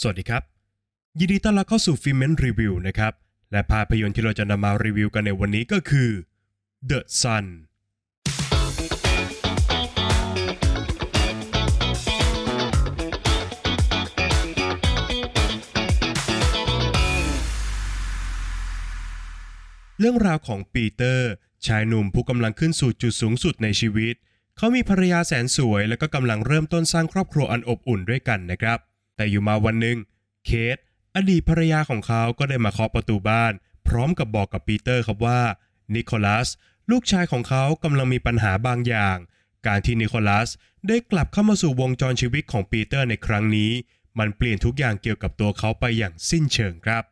[0.00, 0.42] สวัสดีครับ
[1.18, 3.12] ยินดีต้อนรับเข้าสู่ฟิเมนรีวิวนะครับ
[3.52, 6.10] และภาพยนตร์ที่เราจะนำมารีวิวกันในวันนี้ก็คือ
[6.90, 7.46] The Sun
[19.98, 21.30] เรื่องราวของปีเตอร์
[21.66, 24.14] ชายหนุ่มผู้กำลังขึ้นสู่จุดสูงสุดในชีวิต
[24.56, 28.80] เขามีภรรยาแสนสวย และก็กำลังเริ่มต้นสร้างครอบครัวอันอบอุ่นด้วยกันนะครับ
[29.16, 29.98] แต่อยู่มาวันหนึ่ง
[30.46, 30.76] เคท
[31.16, 33.52] อดีตภรรยาของเขาก็ได้มาเคาะประตูบ้าน
[33.88, 35.40] พร้อมกับบอกกับปีเตอร์ครับว่า
[35.94, 36.48] นิโคลัส
[36.90, 39.16] ลูกชายของเขากำลังมีปัญหาบางอย่าง
[39.66, 40.48] การที่นิโคลัส
[40.88, 43.72] ได้กลับเข้ามาสู่วงจรชีวิตของปีเตอร์ในครั้งนี้
[44.18, 47.04] มันเปลี่ยนทุกอย่างเกี่ยวกับตัวเขาไปอย่างสิ้นเชิงครับ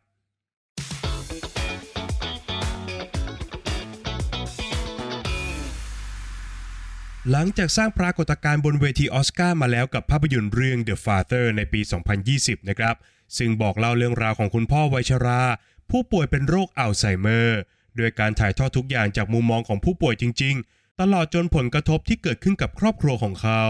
[7.31, 11.81] หลังจากสร้างปรากฏการณ์บนเวทีออสการ์มาแล้วกับภาพยนตร์เรื่อง The Father ในปี
[12.25, 12.95] 2020 นะครับ
[13.37, 15.43] ซึ่งบอกเล่าเรื่องราวของคุณพ่อวัยชรา
[15.89, 17.59] ผู้ป่วยเป็นโรคอัลไซเมอร์
[17.99, 23.63] ด้วยการถ่ายทอดทุกอย่างจากมุมมองของผู้ป่วยจริง ๆ ตลอดจนผลกระทบที่เกิดขึ้นกับครอบครัวของเขา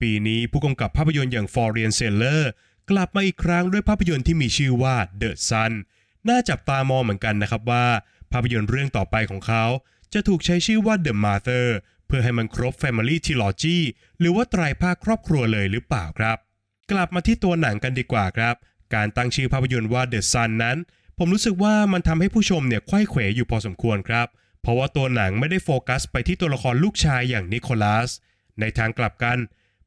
[0.00, 2.50] ปีนี้ผู้กำกับภาพยนตร์อย่างฟลอเรียนเซลเลอร์
[2.90, 5.72] กลับมาอีกครั้งด้วยภาพยนตร์ที่มีชื่อว่า The Son
[6.28, 7.86] น่าจับตามองเหมือนกันนะครับว่า
[8.32, 9.64] ภาพยนตร์เรื่องต่อไปของเขา
[10.12, 11.66] จะถูกใช้ชื่อว่า The Mother
[12.06, 13.78] เพื่อให้มันครบ Family Trilogy
[14.18, 16.36] หรือว่าไตรภาคครอบครัวเลยหรือเปล่าครับ
[16.90, 18.54] กลับมาที่ตัวหนังกันดีกว่าครับ
[18.94, 20.76] การตั้งชื่อภาพยนตร์ว่า The Sun นั้น
[21.18, 24.26] ผมรู้สึกว่ามันทำให้ผู้ชมเนี่ยไขว้เขวอยู่พอสมควรครับ
[24.62, 28.10] เพราะว่าตัวหนังไม่ได้โฟกัสไปที่ตัวละครลูกชายอย่างนิโคลัส
[28.60, 29.38] ในทางกลับกัน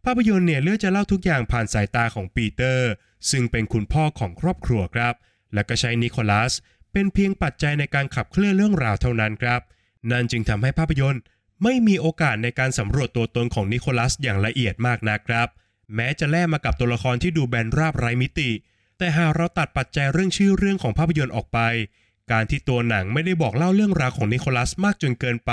[0.05, 2.89] ภาพยนตร์เนี่ยเลือกจะเล่าทุกอย่างผ่านสายตาของปีเตอร์
[3.31, 5.13] ซึ่งเป็นคุณพ่อของครอบครัวครับ
[5.53, 6.53] และก็ใช้นิโคลัส
[6.93, 9.61] เป็นเพียงปัจจัยในการขับเคลื่อนเรื่องราวเท่านั้นครับ
[10.11, 11.21] นั่นจึงทำให้ภาพยนตร์
[11.63, 15.47] ไม่มีโอกาสในการสำรวจตัวตนของนิโคลัสอย่างละเอียดมากนะครับ
[15.95, 18.49] แม้จะแล่มากับตัวละครที่ดูแบนราบไร้มิติ
[18.97, 21.59] แต่หากเราตัดปัจจัยเรื่องชื่อเรื่องของภาพยนตร์ออกไป
[22.31, 25.51] การที่ตัวหนังไม่ได้บอกเล่าเรื่องราวของนิโคลัสมากจนเกินไป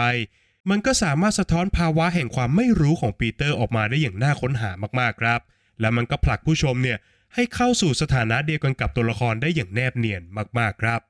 [0.70, 5.40] มันก็สามารถสะท้อนภาวะแห่งความไม่รู้ของปีเตอร์ออกมาได้อย่างน่าค้นหามากๆครับ
[5.80, 6.98] และมันก็ผลักผู้ชมเนี่ย
[7.34, 10.22] ให้เข้าสู่สถานะเดียวกันกับตัวละครได้อย่างแนบเนียน
[10.58, 11.00] มากๆครับ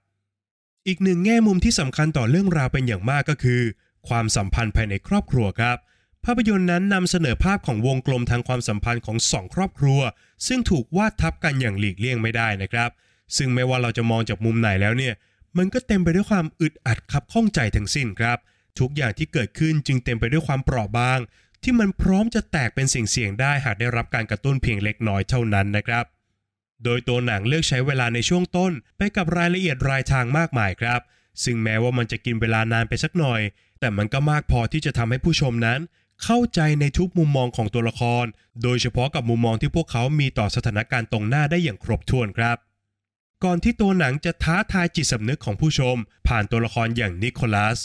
[0.86, 3.62] อีกหนึ่งแง่มุมที่สำคัญต่อเรื่องราวเป็นอย่างมากก็คือ
[4.08, 5.76] ความสัมพันธ์ภายในครอบครัวครับ
[6.24, 10.00] ภาพยนตร์นั้นนำเสนอภาพของวงกลมทางความสัมพันธ์ของสองครอบครัว
[10.46, 12.90] ซึ่งถูกวาดทับกันอย่างหลีกเลี่ยงไม่ได้นะครับ
[13.36, 15.14] ซึ่งไม่ว่าเราจะมองจากมุมไหนแล้วเนี่ย
[15.58, 18.38] มันก็เต็มไปด้วยความอึดอัดขับข้องใจทั้งสิ้นครับ
[18.78, 21.18] ทุกอย่างที่เกิดขึ้นจึงเต็มไปด้วยความเปราะบาง
[21.62, 26.04] ที่มันพร้อมจะแตกเป็นสิ่งเสี่ยงได้หากได้รับการกระตุ้นเพียงเล็กน้อยเท่านั้นนะครับ
[26.84, 31.00] โดยตัวหนังเลือกใช้เวลาในช่วงต้น ไปกับรายละเอียดรายทางมากมายครับ
[31.44, 33.40] ซึ่งแม้ว่ามันจะกินเวลานานไปสักหน่อย
[33.80, 35.80] แต่มันก็มากพอที่จะทำให้ผู้ชมนั้น
[36.24, 38.24] เข้าใจในทุกมุมมองของตัวละคร
[38.62, 42.56] โดยเฉพาะกับมุมมองที่พวกเขามีต่อสถานการณ์ตรงหน้าได้อย่างครบถ้วนครับ
[43.44, 45.96] ก่อนที่ตัวหนังจะท้าทายจิตสำนึกของผู้ชม
[46.28, 47.78] ผ่านตัวละครอย่างนิโคลัส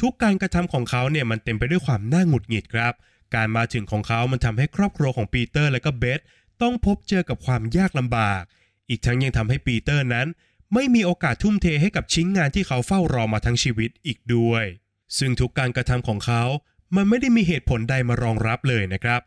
[0.00, 2.94] ทุกการกระทำของเขาเนี่ยมันเต็มไปด้วยความน่าหงุดหงิดครับ
[3.34, 6.20] การมาถึงของเขามันทำให้ครอบครัวของปีเตอร์และก็เบธ
[6.62, 8.42] ต้องพบเจอกับความยากลำบาก
[8.88, 10.26] อีกทั้งยังทำให้ปีเตอร์นั้น
[10.74, 14.64] ไม่มีโอกาสทุ่มเทให้กับชิ้นงานที่เขาเฝ้ารอมาทั้งชีวิตอีกด้วย
[15.18, 16.42] ซึ่งทุกการกระทำของเขา
[16.96, 19.20] มันไม่ได้มีเหตุผลใดมารองรับเลยนะครับ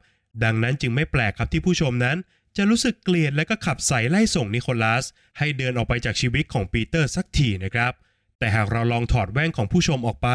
[0.43, 2.17] ดังนั้นจึงไม่แปลกครับที่ผู้ชมนั้น
[2.57, 5.05] จะรู้สึกเกลียดและก็ขับใส่ไล่ส่งนิโคลัส
[5.37, 7.91] ให้เดินออกไปจากชีวิตของปีเตอร์สักทีนะครับ
[8.39, 10.29] แต่หากเราลองถอดแว่นของผู้ชมออกไป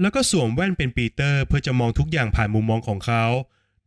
[0.00, 3.24] แล้วก็สวมแว่นเป็นปีเตอร์เพื่อจะมองทุกอย่างผ่านมุมมองของเขา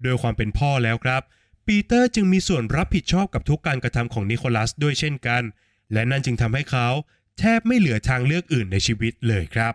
[0.03, 1.21] โดยความเป็นพ่อแล้วครับ
[1.67, 5.43] ปีเตอร์จึงมีส่วนรับผิดชอบกับทุกการกระทำของนิโคลัสด้วยเช่นกัน
[5.93, 6.87] และนั่นจึงทำให้เขา
[7.39, 9.73] แทบไม่เหลือทางเลือกอื่นในชีวิตเลยครับ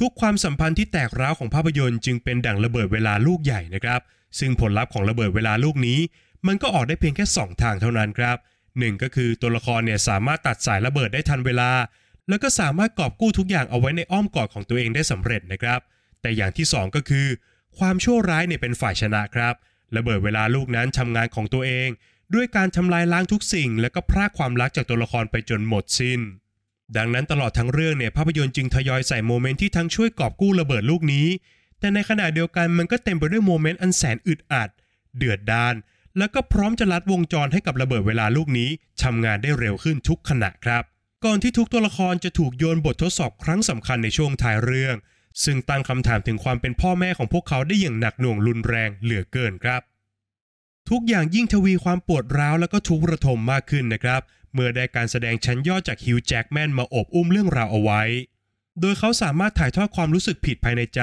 [0.00, 4.00] ทุกความสัมพันธ์ที่แตกร้าวของภาพยนตร์จึงเป็นดั่งระเบิดเวลาลูกใหญ่นะครับ
[4.38, 5.98] ซึ่งผลลัพธ์ของระเบิดเวลาลูกนี้
[6.46, 8.36] มันก็ออกได้เพียงแค่ 2 ทางเท่านั้นครับ
[8.78, 11.70] หนึ่งก็คือตัวละครเนี่ยสามารถตัดสายระเบิดได้ทันเวลา
[12.28, 15.80] แล้วก็สามารถกอบกู้ทุกอย่างเอาไว้ในอ้อมกอดของตัวเองได้สำเร็จนะครับ
[16.22, 17.26] แต่อย่างที่ 2 ก็คือ
[17.78, 19.54] ความชั่วร้ายเนี่ยเป็นฝ่ายชนะครับ
[19.96, 21.88] ระเบิดเวลาลูกนั้นทำงานของตัวเอง
[22.34, 26.20] ด้วยการทำลายล้างทุกสิ่ง และก็พรากความรักจากตัวละครไปจนหมดสิ้น
[26.96, 31.26] ดังนั้นตลอดทั้งเรื่องเนี่ยภาพยนตร์จึงทยอยใส่โมเมนต์ที่ทั้งช่วยกอบกู้ระเบิดลูกนี้
[31.80, 34.70] แต่ในขณะเดียวกันมันก็เต็มไปด้วยโมเมนต์อันแสนอึดอัด
[35.16, 35.74] เดือดดาล
[36.18, 38.70] แล้วก็พร้อมจะลัดวงจรให้กับระเบิดเวลาลูกนี้
[39.02, 40.82] ทำงานได้เร็วขึ้นทุกขณะครับ
[41.24, 44.96] ก่อนที่ทุกตัวละครจะถูกโยนบททดสอบครั้งสำคัญในช่วงท้ายเรื่อง
[45.44, 49.82] ซึ่งตั้งคำถามถึงความเป็นพ่อแม่ของพวกเขาได้อย่างหนักหน่วงรุนแรงเหลือเกินครับ
[50.90, 58.02] ทุกอย่างยิ่งทวีความปวดร้าวแล้วก็ทุกข์ระทมมากขึ้นนะครับเเมื่อได้การแสดงชั้นยอดจากฮิวจ์แจ็กแมนมาอบอุ้มเรื่องราวเอาไว้
[58.80, 61.00] โดยเขาสามารถถ่ายทอดความรู้สึกผิดภายในใจ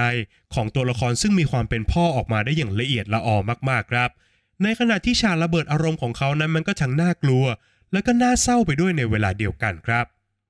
[0.53, 3.37] ของตัวละครซึ่งมีความเป็นพ่อออกมาได้อย่างละเอียดละออ
[3.69, 4.09] มากๆครับ
[4.63, 7.45] ในขณะที่ฉากระเบิดอารมณ์ของเขานั้นมันก็ทั้งน่ากลัว
[7.91, 10.05] และก็น่าเศร้าไปด้วยในเวลาเดียวกันครับ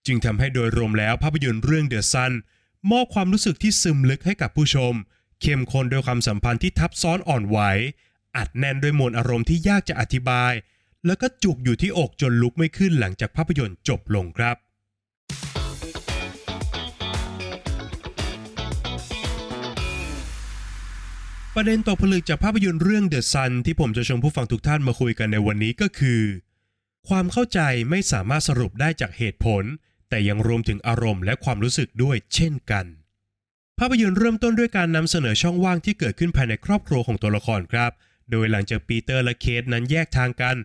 [0.06, 2.32] จึงทำให้โดยรวมแล้วภาพยนตร์เรื่อง The Sun
[2.92, 4.94] มอบความรู้สึกที่ซึมลึกให้กับผู้ชม
[5.42, 7.60] เข้มข้นด้วยความสัมพันธ์ที่ทับซ้อนอ่อนไหว
[8.38, 10.54] อัดแน่นด้วยมวลอารมณ์ที่ยากจะอธิบาย
[11.08, 14.58] แล้วก็จุกอยู่ที่อกจนลุกไม่ขึ้นหลังจากภาพยนตร์จบลงครับ
[21.56, 26.22] ประเด็นตกผลึกจากภาพยนตร์เรื่อง The Sun ที่ผมจะชวนผู้ฟังทุกท่านมาคุยกันในวันนี้ก็คือ
[27.10, 27.60] ความเข้าใจ
[27.90, 29.64] ไม่สามารถสรุปได้จากเหตุผล
[30.10, 32.86] แต่ยังรวมถึงอารมณ์และความรู้สึกด้วยเช่นกัน
[33.80, 37.92] ภาพยนตร์เริ่มต้นด้วยการนำเสนอช่องว่างที่เกิดขึ้นภายในครอบครัวของตัวละครครับ
[38.32, 40.56] โดยหลังจากปีเตอร์และเคทนั้นแยกทางกัน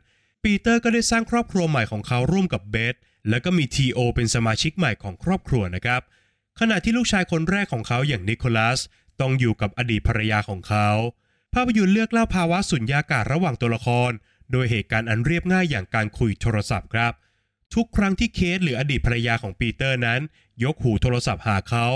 [0.45, 2.95] ปีเตอร์ก็ได้สร้างครอบครัวใหม่ของเขาร่วมกับเบธ
[3.29, 6.03] แล้วก็มีทีโอเป็นสมาชิกใหม่ของครอบครัวนะครับ
[6.61, 8.81] ขณะที่ลูกชายคนแรกของเขาอย่างนิโคลัส
[9.21, 10.89] ต้องอยู่กับอดีตภรรยาของเขา
[11.55, 14.11] ภาพยนตร์เลือกเล่าภาวะสุญญากาศระหว่างตัวละคร
[14.53, 17.13] โดยเหตุการณ์อันเรียบง่ายอย่างการคุยโทรศัพท์ครับ
[17.75, 20.21] ทุกครั้งที่เคทหรืออดีตภรรยาของปีเตอร์นั้น
[20.65, 21.87] ยกหูโทรศัพท์หาเขา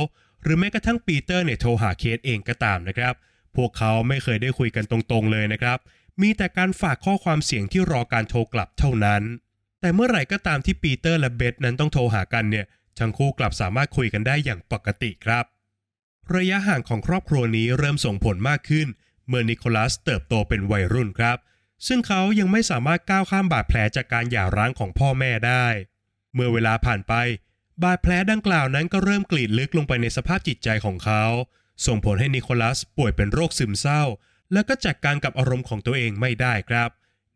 [0.42, 3.14] หรือแม้กระทั่งปีเตอร์เนี่ยโทรหาเคทเองก็ตามนะครับ
[3.56, 5.78] พวกเขาไม่เคยได้คุยกันตรงๆเลยนะครับ
[6.22, 9.22] มีแต่การฝากข้อความเสียงที่รอการโทรกลับเท่านั้น
[9.80, 12.66] แต่เมื่อไหร่ก็ตามที่ปีเตอร์และเบธนั้นต้องโทรหากันเนี่ย
[12.98, 15.44] ทั้งคู่กลับสามารถคุยกันได้อย่างปกติครับ
[16.36, 18.88] ระยะห่างของครอบครัวนี้เริ่มส่งผลมากขึ้น
[19.28, 21.36] เมื่อนิโคลัสเติบโตเป็นวัยรุ่นครับ
[21.86, 25.66] ซึ่งเขายังไม่สามารถก้าวข้ามบาดแผลจากการหย่าร้างของพ่อแม่ได้
[26.34, 27.14] เมื่อเวลาผ่านไป
[27.82, 31.24] บาดแผลดังกล่าวนั้นก็เริ่มกรีดลึกลงไปในสภาพจิตใจของเขา
[31.86, 34.02] ส่งผลให้นิโคลัสป่วยเป็นโรคซึมเศร้า
[34.54, 36.90] แล้วก็จัดการกับอารมณ์ของตัวเองไม่ได้ครับ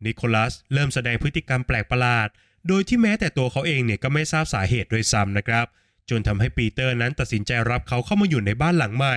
[0.05, 2.29] นิโคลัสเริ่มแสดงพฤติกรรมแปลกประหลาด
[2.69, 5.67] โดยที่แม้แต่ตัวเขาเองเนี่ยก็ไม่ทราบสาเหตุด้วยซ้ำนะครับ
[6.11, 9.17] จนทำให้ปีเตอร์นั้นตัดสินใจรับเขาเข้ามาอยู่ในบ้านหลังใหม่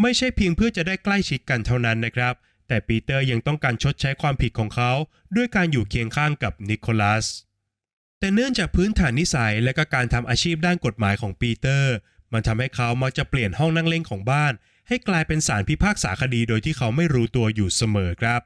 [0.00, 2.34] ไม่ใช่เพียงเพื่อจะได้ใกล้ชิดกันเท่านั้นนะครับ
[2.68, 4.92] แต่ปีเตอร์ยังต้องการชดใช้ความผิดของเขา
[5.36, 7.26] ด้วยการอยู่เคียงข้างกับนิโคลัส
[8.20, 11.94] แต่เนื่องจากพื้นฐานนิสัยและก็การทำอาชีพด้านกฎหมายของปีเตอร์
[12.32, 14.52] มันทำให้เขามักจะเปลี่ยนห้องนั่งเล่นของบ้าน
[14.88, 18.40] ให้กลายเป็นศาลพิพากษาคดีโดยที่เขาไม่รู้ตัวอยู่เสมอครับ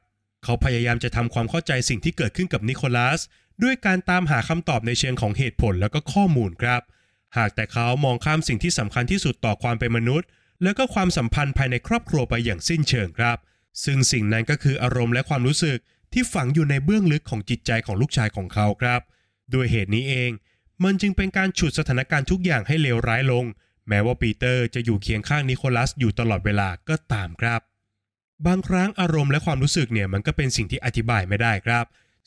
[0.45, 3.21] เขาพยายามจะทำความเข้าใจสิ่งที่เกิดขึ้นกับนิโคลัส
[3.63, 6.83] ด้วยการตามหาคำตอบในเชิงของเหตุผลแล้วก็ข้อมูลครับ
[7.37, 10.29] หากแต่เขามองข้ามสิ่งที่สำคัญที่สุดต่อความเป็นมนุษย์
[10.63, 13.37] แล้วก็ความสัมพันธ์ภายในครอบครัวไปอย่างสิ้นเชิงครับ
[13.85, 15.79] ซึ่งสิ่งนั้นก็คืออารมณ์และความรู้สึก
[16.13, 19.01] ที่ฝังอยู่ในเบื้องลึกของจิตใจของลูกชายของเขาครับ
[19.55, 20.31] ด้วยเหตุนี้เอง
[20.85, 23.45] มันจึงเป็นการฉุดสถานการณ์ทุกอย่างให้เลวร้ายลง
[23.89, 27.61] แม้ว่าปีเตอร์จะอยู่เคียงข้างนิโคลัสอยู่ตลอดเวลาก็ตามครับ
[28.47, 31.85] บางครั้งอารมณ์และความรู้สึกเนี่ยมันก็เป็นสิ่งที่อธิบายไม่ได้ครับ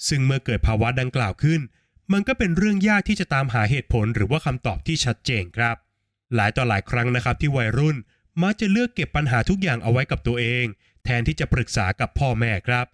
[0.07, 1.61] ซึ่งเมื่อเกิดภาวะดังกล่าวขึ้น
[2.13, 5.75] มันก็เป็นเรื่องยากที่จะตามหาเหตุผลหรือว่าคำตอบที่ชัดเจนครับ
[6.35, 7.97] หลายต่อหลายครั้งนะครับที่วัยรุ่น
[8.43, 10.65] มักจะเลือกเก็บปัญหาทุกอย่างเอาไว้กับตัวเอง
[11.03, 12.85] แทนที่จะปรึกษากับพ่อแม่ครับ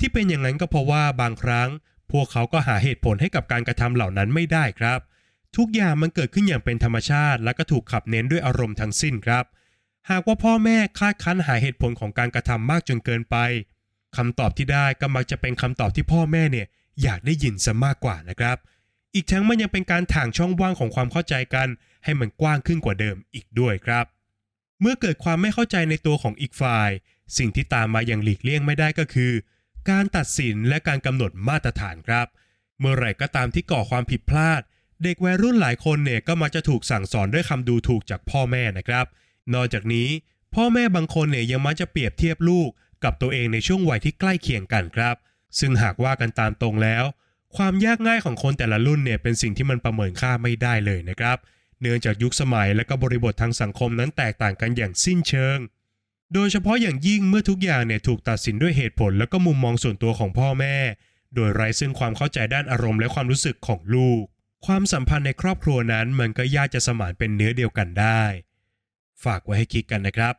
[0.00, 1.68] ที่เป็นอย่างนั้นก็เพราะว่าบางครั้ง
[2.12, 5.00] พวกเขาก็หาเหตุผลให้กับการกระทำเหล่านั้นไม่ได้ครับ
[5.56, 9.44] ทุกอย่างมันเกิดขึ้นอย่างเป็นธรรมชาติ และก็ถูกขับเน้นด้วยอารมณ์ทั้งสิ้นครับ
[10.10, 13.36] หากว่าพ่อแม่คาดคั้นหาเหตุผลของการกระทำมากจนเกินไป
[14.16, 16.66] คำตอบที่ได้ก็มักจะเป็นคำตอบที่พ่อแม่เนี่ย
[17.02, 18.56] อยากได้ยินซะมากกว่านะครับ
[19.14, 21.68] อีกทั้งมันยังเป็นการถ่างช่องว่างของความเข้าใจกัน
[22.04, 24.04] ให้มันกว้างขึ้นกว่าเดิมอีกด้วยครับ
[24.80, 26.90] เมื่อเกิดความไม่เข้าใจในตัวของอีกฝ่าย
[27.38, 29.32] สิ่งที่ตามมาอย่างหลีกเลี่ยงไม่ได้ก็คือ
[29.90, 32.26] การตัดสินและการกำหนดมาตรฐานครับ
[32.80, 34.62] เมื่อไหร่ก็ตามที่ก่อความผิดพลาด
[35.02, 39.06] เด็กวัยรุ่นหลายคนเนี่ยก็มักจะถูกสั่งสอนด้วยคำดูถูกจากพ่อแม่นะครับ
[39.54, 40.08] นอกจากนี้
[40.54, 42.68] พ่อแม่บางคนเนี่ยยังมักจะเปรียบเทียบลูก
[43.04, 45.16] กับตัวเองในช่วงวัยที่ใกล้เคียงกันครับ
[45.58, 47.04] ซึ่งหากว่ากันตามตรงแล้ว
[47.56, 51.38] ความยากง่ายของคนแต่ละรุ่นเนี่ยเป็นสิ่งที่มันประเมินค่าไม่ได้เลยนะครับ
[51.80, 55.58] เนื่องจากยุคสมัยและก็บริบททางสังคมนั้นแตกต่างกันอย่างสิ้นเชิง
[56.34, 60.76] โดยเฉพาะอย่างยิ่งเมื่อทุกอย่างเนี่ยถูกตัดสินด้วยเหตุผล และก็มุมมองส่วนตัวของพ่อแม่
[61.34, 64.22] โดยไร้ซึ่งความเข้าใจด้านอารมณ์และความรู้สึกของลูก
[64.64, 68.22] ความสัมพันธ์ในครอบครัวนั้นมันก็ยากจะสมานเป็นเนื้อเดียวกันได้
[69.24, 70.34] ฝากไว้ให้คิดกันนะครับ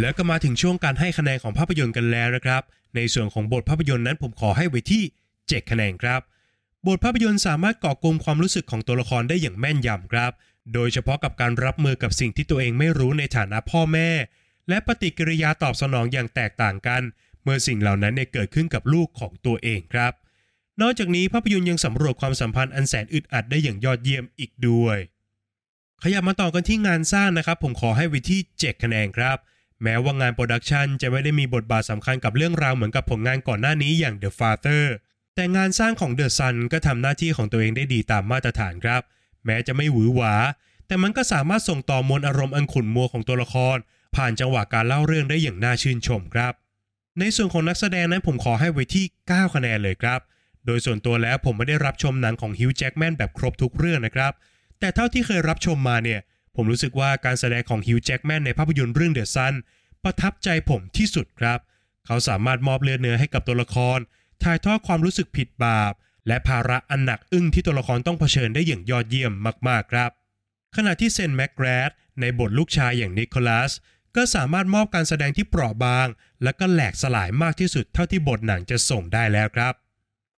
[0.00, 2.62] แล้วก็มาถึงช่วงการให้คะแนนของภาพยนตร์กันแล้วนะครับ
[2.96, 5.02] ในส่วนของบทภาพยนตร์นั้นผมขอให้ไว้ที่
[5.36, 6.20] 7 คะแนนครับ
[6.86, 10.32] บทภาพยนตร์สามารถก่อกลุ่มความรู้สึกของตัวละครได้อย่างแม่นยำครับ
[10.74, 14.10] โดยเฉพาะกับการรับมือกับสิ่งที่ตัวเองไม่รู้ในฐานะพ่อแม่
[14.68, 17.02] และปฏิกิริยาตอบสนองอย่างแตกต่างกัน
[17.42, 20.12] เมื่อสิ่งเหล่านั้นเนี่ยเกิดขึ้นกับลูกของตัวเองครับ
[20.80, 24.98] นอกจากนี้ภาพยนตร์ยังสำรวจความสัมพันธ์อันแสนอึดอัดได้อย่างยอดเยี่ยมอีกด้วย
[26.02, 29.36] ขยับมาต่อกันที่งานสร้างนะครับ ผมขอให้ไว้ที่7คะแนนครับ
[29.82, 34.84] แม้ว่างานโปรดักชันจะไม่ได้มีบทบาทสำคัญกับเรื่องราวเหมือนกับผลงานก่อนหน้านี้อย่าง The Father
[35.34, 39.02] แต่งานสร้างของ The Son ก็ทำหน้าที่ของตัวเองได้ดีตามมาตรฐานครับ
[39.44, 40.34] แม้จะไม่หวือหวา
[40.86, 43.76] แต่มันก็สามารถส่งต่อมวลอารมณ์อันขุ่นมัวของตัวละคร
[44.16, 46.52] ผ่านจังหวะการเล่าเรื่องได้อย่างน่าชื่นชมครับ
[47.18, 50.20] ในส่วนของนักแสดงนั้นผมขอให้ไว้ที่ 9 คะแนนเลยครับ
[50.66, 54.32] โดยส่วนตัวแล้วผมไม่ได้รับชมหนังของฮิวจ์แจ็กแมนแบบครบทุกเรื่องนะครับ
[54.80, 56.20] แต่เท่าที่เคยรับชมมาเนี่ย
[56.56, 59.54] ผมรู้สึกว่าการแสดงของฮิวจ์แจ็กแมนในภาพยนตร์เรื่องเดอะซัน
[60.04, 61.58] ประทับใจผมที่สุดครับ
[62.06, 63.98] เขาสามารถมอบเลือดเนื้อให้กับตัวละคร
[64.42, 65.92] ถ่ายทอดความรู้สึกผิดบาป
[66.28, 69.32] และภาระอันหนักอึ้งที่ตัวละครต้องเผชิญได้อย่างยอดเยี่ยม
[69.68, 70.10] มากๆครับ
[70.76, 71.90] ขณะที่เซนแมกแกรด
[72.20, 73.72] ในบทลูกชายอย่างนิโคลัส
[74.16, 76.06] ก็สามารถมอบการแสดงที่เปราะบาง
[76.42, 79.74] และก็แหลกสลายมากที่สุดเท่าที่บทหนังจะส่งได้แล้วครับ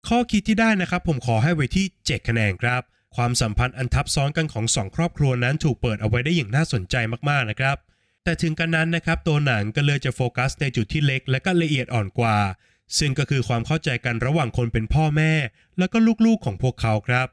[0.09, 2.83] ข้อคิดที่ได้นะครับ ผมขอให้ไว้ที่ 7 คะแนนครับ
[3.17, 6.97] ความสัมพันธ์อันทับซ้อนกันของสองครอบครัวนั้นถูกเปิดเอาไว้ได้อย่างน่าสนใจ
[7.29, 7.77] มากๆนะครับ
[8.25, 12.39] แต่ถึงกันนั้นนะครับตัวหนังก็เลยจะโฟกัสในจุดที่เล็ก และก็ละเอียดอ่อนกว่า
[12.99, 15.33] ซึ่งก็คือความเข้าใจกันระหว่างคนเป็นพ่อแม่
[15.79, 17.29] แล้วก็ลูกๆของพวกเขาครับ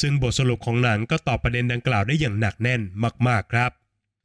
[0.00, 2.80] ซึ่งบทสรุปของหนังก็ตอบประเด็นดังกล่าวได้อย่างหนักแน่น
[3.28, 3.70] มาก ๆครับ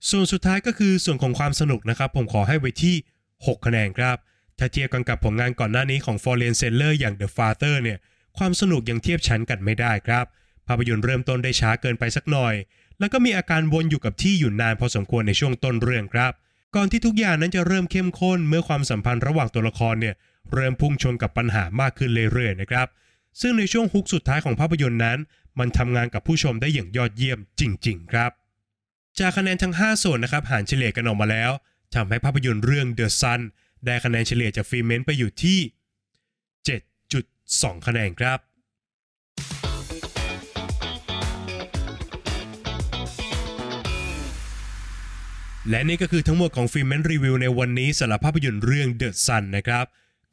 [0.09, 2.95] ส่วนสุดท้ายก็คือส่วนของความสนุกนะครับ ผมขอให้ไว้ที่
[3.31, 4.17] 6 คะแนนครับ
[4.59, 7.97] ถ้าเทียบกันกับผลงานก่อนหน้านี้ของ f o r e n Seller อย่าง The Father เนี่ย
[8.37, 10.25] ความสนุกยังเทียบชั้นกันไม่ได้ครับ
[10.67, 12.53] ภาพยนตร์เริ่มต้นได้ช้าเกินไปสักหน่อย
[12.99, 16.31] แล้วก็มีอาการวนอยู่กับที่อยู่นานพอสมควรในช่วงต้นเรื่องครับ
[16.75, 20.15] ก่อนที่ทุกอย่างนั้นจะเริ่มเข้มข้นเมื่อความสัมพันธ์ระหว่างตัวละครเนี่ย
[20.53, 22.87] เริ่มพุ่งชนกับปัญหามากขึ้นเรื่อยๆนะครับ
[23.41, 25.17] ซึ่งในช่วงฮุกสุดท้ายของภาพยนตร์นั้น
[25.59, 28.31] มันทำงานกับผู้ชมได้อย่างยอดเยี่ยมจริง ๆ ครับ
[29.19, 31.51] จากคะแนนทั้ง 5 ส่วนนะครับหารเฉลี่ยกันออกมาแล้ว
[31.95, 33.41] ทำให้ภาพยนตร์เรื่อง The Sun
[33.85, 35.59] ได้คะแนนเฉลี่ยจากฟิเมนไปอยู่ที่
[36.77, 38.39] 7.2 คะแนนครับ
[45.69, 49.85] และนี่ก็คือทั้งหมดของ Filmman Review ในวันนี้สำหรับภาพยนตร์เรื่อง The Son นะครับ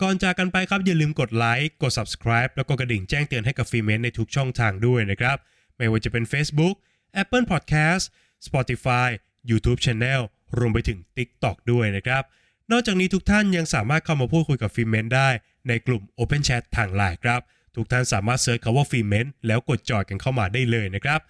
[0.03, 5.37] ก่อนจากกันไปครับอย่าลืมกดไลค์กด subscribe แล้วก็กระดิ่งแจ้งเตือนให้กับ Filmman ในทุกช่องทางด้วยนะครับ
[5.77, 6.75] ไม่ว่าจะเป็น Facebook
[7.23, 8.05] Apple Podcast
[8.47, 9.09] Spotify
[9.51, 10.21] YouTube Channel
[10.59, 12.23] รวมไปถึง TikTok ด้วยนะครับ
[12.71, 15.29] นอกจากนี้ทุกท่านยังสามารถเข้ามาพูดคุยกับ Filmman ได้
[15.69, 17.41] ในกลุ่ม Open Chat ทางไลน์ครับ
[17.77, 21.21] ทุกท่านสามารถ search คำว่า Filmman แล้วกดจอยกันเข้ามาได้เลยนะครับ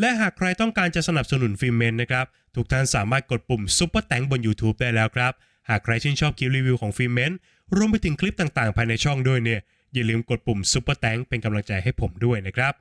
[0.00, 5.32] และหากใครต้องการจะสนับสนุน Filmman นะครับ ทุกท่านสามารถกดปุ่ม Super Thanks บน YouTube ได้แล้วครับ
[5.68, 7.32] หากใครชื่นชอบคลิปรีวิวของ Filmman
[7.76, 9.60] รวมไปถึงคลิปต่างๆ ภายในช่องด้วยเนี่ย
[9.92, 12.74] อย่าลืมกดปุ่ม Super Thanks เป็นกำลังใจให้ผมด้วยนะครับ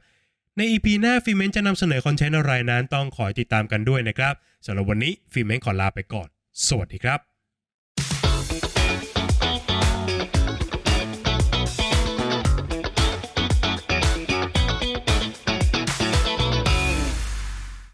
[0.58, 4.34] ใน EP หน้า Filmman จะนำเสนอคอนเทนต์อะไรนั้นต้องขอติดตามกันด้วยนะครับ
[4.66, 6.28] สำหรับวันนี้ Filmman ขอลาไปก่อน
[6.68, 7.33] สวัสดีครับ